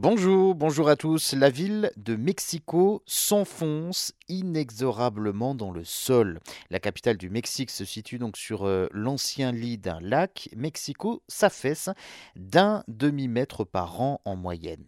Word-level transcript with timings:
Bonjour, 0.00 0.54
bonjour 0.54 0.88
à 0.88 0.94
tous. 0.94 1.32
La 1.32 1.50
ville 1.50 1.90
de 1.96 2.14
Mexico 2.14 3.02
s'enfonce 3.04 4.12
inexorablement 4.28 5.56
dans 5.56 5.72
le 5.72 5.82
sol. 5.82 6.38
La 6.70 6.78
capitale 6.78 7.16
du 7.16 7.30
Mexique 7.30 7.72
se 7.72 7.84
situe 7.84 8.18
donc 8.18 8.36
sur 8.36 8.64
euh, 8.64 8.86
l'ancien 8.92 9.50
lit 9.50 9.76
d'un 9.76 9.98
lac. 10.00 10.50
Mexico 10.54 11.24
s'affaisse 11.26 11.90
d'un 12.36 12.84
demi-mètre 12.86 13.64
par 13.64 14.00
an 14.00 14.20
en 14.24 14.36
moyenne. 14.36 14.84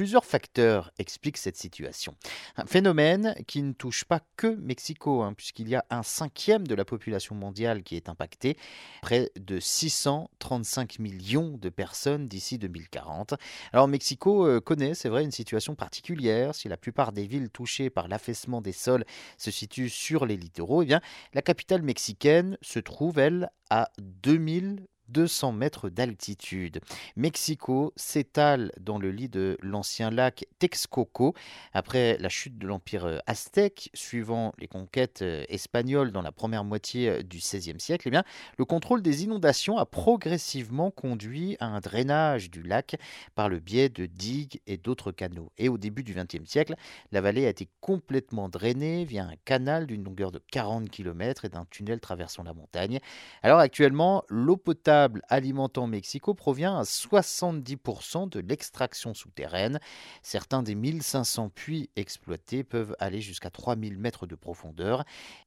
Plusieurs 0.00 0.24
facteurs 0.24 0.90
expliquent 0.98 1.36
cette 1.36 1.58
situation. 1.58 2.16
Un 2.56 2.64
phénomène 2.64 3.34
qui 3.46 3.62
ne 3.62 3.74
touche 3.74 4.04
pas 4.04 4.20
que 4.38 4.46
Mexico, 4.46 5.20
hein, 5.20 5.34
puisqu'il 5.34 5.68
y 5.68 5.74
a 5.74 5.84
un 5.90 6.02
cinquième 6.02 6.66
de 6.66 6.74
la 6.74 6.86
population 6.86 7.34
mondiale 7.34 7.82
qui 7.82 7.96
est 7.96 8.08
impacté, 8.08 8.56
près 9.02 9.30
de 9.38 9.60
635 9.60 11.00
millions 11.00 11.58
de 11.58 11.68
personnes 11.68 12.28
d'ici 12.28 12.56
2040. 12.56 13.34
Alors 13.74 13.88
Mexico 13.88 14.46
euh, 14.46 14.58
connaît, 14.58 14.94
c'est 14.94 15.10
vrai, 15.10 15.22
une 15.22 15.32
situation 15.32 15.74
particulière. 15.74 16.54
Si 16.54 16.70
la 16.70 16.78
plupart 16.78 17.12
des 17.12 17.26
villes 17.26 17.50
touchées 17.50 17.90
par 17.90 18.08
l'affaissement 18.08 18.62
des 18.62 18.72
sols 18.72 19.04
se 19.36 19.50
situent 19.50 19.90
sur 19.90 20.24
les 20.24 20.38
littoraux, 20.38 20.80
eh 20.82 20.86
bien, 20.86 21.02
la 21.34 21.42
capitale 21.42 21.82
mexicaine 21.82 22.56
se 22.62 22.78
trouve, 22.78 23.18
elle, 23.18 23.50
à 23.68 23.90
2000 23.98 24.86
200 25.10 25.52
mètres 25.52 25.88
d'altitude. 25.88 26.80
Mexico 27.16 27.92
s'étale 27.96 28.72
dans 28.80 28.98
le 28.98 29.10
lit 29.10 29.28
de 29.28 29.58
l'ancien 29.60 30.10
lac 30.10 30.46
Texcoco 30.58 31.34
après 31.72 32.16
la 32.18 32.28
chute 32.28 32.58
de 32.58 32.66
l'empire 32.66 33.04
euh, 33.04 33.18
aztèque, 33.26 33.90
suivant 33.94 34.52
les 34.58 34.68
conquêtes 34.68 35.22
euh, 35.22 35.44
espagnoles 35.48 36.12
dans 36.12 36.22
la 36.22 36.32
première 36.32 36.64
moitié 36.64 37.08
euh, 37.08 37.22
du 37.22 37.38
XVIe 37.38 37.80
siècle. 37.80 38.08
Eh 38.08 38.10
bien, 38.10 38.24
le 38.58 38.64
contrôle 38.64 39.02
des 39.02 39.24
inondations 39.24 39.78
a 39.78 39.86
progressivement 39.86 40.90
conduit 40.90 41.56
à 41.60 41.66
un 41.66 41.80
drainage 41.80 42.50
du 42.50 42.62
lac 42.62 42.96
par 43.34 43.48
le 43.48 43.58
biais 43.58 43.88
de 43.88 44.06
digues 44.06 44.60
et 44.66 44.76
d'autres 44.76 45.12
canaux. 45.12 45.50
Et 45.58 45.68
au 45.68 45.78
début 45.78 46.02
du 46.02 46.14
XXe 46.14 46.48
siècle, 46.48 46.74
la 47.12 47.20
vallée 47.20 47.46
a 47.46 47.50
été 47.50 47.68
complètement 47.80 48.48
drainée 48.48 49.04
via 49.04 49.24
un 49.24 49.34
canal 49.44 49.86
d'une 49.86 50.04
longueur 50.04 50.30
de 50.32 50.40
40 50.52 50.88
km 50.90 51.44
et 51.44 51.48
d'un 51.48 51.66
tunnel 51.70 52.00
traversant 52.00 52.42
la 52.42 52.54
montagne. 52.54 53.00
Alors 53.42 53.58
actuellement, 53.58 54.24
l'eau 54.28 54.56
potable 54.56 54.99
alimentant 55.28 55.86
Mexico 55.86 56.34
provient 56.34 56.78
à 56.78 56.82
70% 56.82 58.28
de 58.28 58.40
l'extraction 58.40 59.14
souterraine. 59.14 59.80
Certains 60.22 60.62
des 60.62 60.74
1500 60.74 61.50
puits 61.50 61.90
exploités 61.96 62.64
peuvent 62.64 62.94
aller 62.98 63.20
jusqu'à 63.20 63.50
3000 63.50 63.98
mètres 63.98 64.26
de 64.26 64.34
profondeur. 64.34 65.04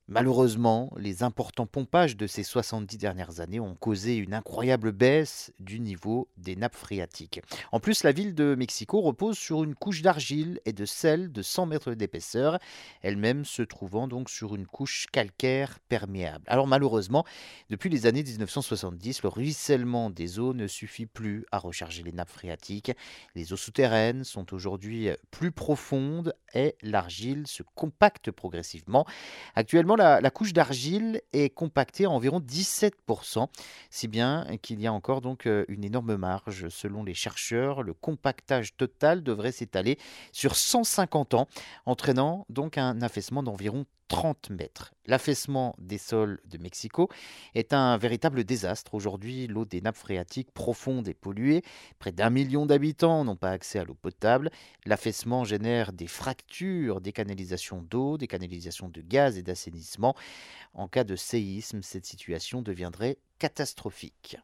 Malheureusement, 0.10 0.92
les 0.98 1.24
importants 1.24 1.66
pompages 1.66 2.18
de 2.18 2.28
ces 2.28 2.44
70 2.44 2.98
dernières 2.98 3.40
années 3.40 3.62
ont 3.62 3.76
causé 3.76 4.18
une 4.18 4.34
incroyable 4.34 4.92
baisse 4.92 5.54
du 5.60 5.80
niveau 5.80 6.28
des 6.36 6.58
nappes 6.58 6.76
phréatiques. 6.76 7.42
En 7.72 7.80
plus, 7.80 8.04
la 8.04 8.12
ville 8.12 8.36
de 8.36 8.54
Mexico 8.56 9.00
repose 9.00 9.38
sur 9.38 9.64
une 9.64 9.76
couche 9.76 10.02
d'argile 10.02 10.60
et 10.66 10.74
de 10.74 10.86
sel 10.86 11.32
de 11.32 11.42
100 11.42 11.68
mètres 11.68 11.94
d'épaisseur, 11.94 12.60
elle-même 13.02 13.46
se 13.46 13.62
trouvant 13.62 14.10
donc 14.10 14.30
sur 14.30 14.56
une 14.56 14.68
couche 14.68 15.08
calcaire 15.12 15.80
perméable. 15.88 16.44
Alors 16.48 16.68
malheureusement, 16.68 17.24
depuis 17.70 17.90
les 17.90 18.06
années 18.06 18.24
1970, 18.24 19.24
le 19.24 19.30
ruissellement 19.44 20.10
des 20.10 20.40
eaux 20.40 20.54
ne 20.54 20.68
suffit 20.68 21.06
plus 21.06 21.46
à 21.52 21.58
recharger 21.58 22.02
les 22.02 22.14
nappes 22.14 22.30
phréatiques. 22.30 22.94
Les 23.36 23.52
eaux 23.52 23.58
souterraines 23.58 24.24
sont 24.24 24.54
aujourd'hui 24.54 25.10
plus 25.32 25.52
profondes 25.52 26.34
et 26.54 26.78
l'argile 26.82 27.46
se 27.46 27.62
compacte 27.76 28.32
progressivement. 28.32 29.06
Actuellement, 29.56 29.98
la, 29.98 30.22
couche 30.30 30.54
d'argile 30.54 31.22
est 31.34 31.50
compactée 31.50 32.06
à 32.06 32.10
environ 32.10 32.40
17%, 32.40 33.50
si 33.90 34.08
bien 34.08 34.48
qu'il 34.62 34.80
y 34.80 34.88
a 34.88 34.94
encore 34.94 35.20
donc 35.20 35.46
euh, 35.46 35.66
une 35.68 35.84
énorme 35.84 36.16
marge. 36.16 36.70
Selon 36.70 37.04
les 37.04 37.14
chercheurs, 37.14 37.84
le 37.84 37.94
compactage 37.94 38.78
total 38.78 39.24
devrait 39.24 39.52
s'étaler 39.52 40.00
sur 40.32 40.56
150 40.56 41.34
ans, 41.34 41.50
entraînant 41.86 42.46
donc 42.48 42.78
un 42.78 43.02
affaissement 43.02 43.44
d'environ 43.44 43.86
30 44.14 44.52
mètres. 44.52 44.94
L'affaissement 45.08 45.74
des 45.80 45.98
sols 45.98 46.40
de 46.46 46.60
Mexico 46.60 47.10
est 47.56 47.74
un 47.74 47.98
véritable 47.98 48.44
désastre. 48.44 48.94
Aujourd'hui, 48.94 49.48
l'eau 49.48 49.66
des 49.66 49.82
nappes 49.82 49.98
phréatiques 49.98 50.52
profondes 50.52 51.08
est 51.08 51.16
polluée. 51.16 51.64
Près 51.98 52.12
d'un 52.12 52.30
million 52.30 52.68
d'habitants 52.68 53.26
n'ont 53.26 53.36
pas 53.36 53.50
accès 53.50 53.80
à 53.80 53.86
l'eau 53.86 53.96
potable. 53.96 54.52
L'affaissement 54.86 55.46
génère 55.46 55.94
des 55.94 56.06
fractures 56.06 57.02
des 57.02 57.12
canalisations 57.12 57.82
d'eau, 57.82 58.20
des 58.20 58.28
canalisations 58.28 58.88
de 58.88 59.02
gaz 59.02 59.40
et 59.40 59.42
d'assainissement. 59.42 60.14
En 60.76 60.88
cas 60.88 61.04
de 61.04 61.16
séisme, 61.16 61.82
cette 61.82 62.06
situation 62.06 62.62
deviendrait 62.62 63.18
catastrophique. 63.40 64.38